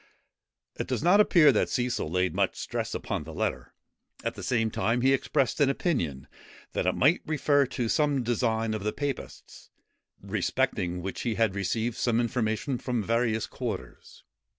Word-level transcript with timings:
It 0.79 0.87
does 0.87 1.03
not 1.03 1.19
appear 1.21 1.51
that 1.51 1.69
Cecil 1.69 2.09
laid 2.09 2.33
much 2.33 2.55
stress 2.55 2.95
upon 2.95 3.23
the 3.23 3.35
letter; 3.35 3.75
at 4.23 4.33
the 4.33 4.41
same 4.41 4.71
time 4.71 5.01
he 5.01 5.13
expressed 5.13 5.61
an 5.61 5.69
opinion, 5.69 6.27
that 6.73 6.87
it 6.87 6.95
might 6.95 7.21
refer 7.23 7.67
to 7.67 7.87
some 7.87 8.23
design 8.23 8.73
of 8.73 8.83
the 8.83 8.93
papists, 8.93 9.69
respecting 10.19 11.03
which 11.03 11.21
he 11.21 11.35
had 11.35 11.53
received 11.53 11.97
some 11.97 12.19
information 12.19 12.79
from 12.79 13.03
various 13.03 13.45
quarters. 13.45 14.23